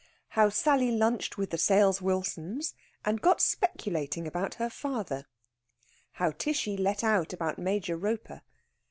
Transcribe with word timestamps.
HOW 0.29 0.49
SALLY 0.49 0.89
LUNCHED 0.89 1.37
WITH 1.37 1.51
THE 1.51 1.59
SALES 1.59 2.01
WILSONS, 2.01 2.73
AND 3.05 3.21
GOT 3.21 3.39
SPECULATING 3.39 4.25
ABOUT 4.25 4.55
HER 4.55 4.71
FATHER. 4.71 5.25
HOW 6.13 6.31
TISHY 6.31 6.75
LET 6.75 7.03
OUT 7.03 7.33
ABOUT 7.33 7.59
MAJOR 7.59 7.97
ROPER. 7.97 8.41